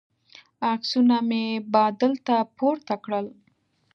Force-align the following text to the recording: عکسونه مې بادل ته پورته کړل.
عکسونه 0.73 1.17
مې 1.29 1.45
بادل 1.73 2.13
ته 2.25 2.35
پورته 2.57 2.95
کړل. 3.03 3.25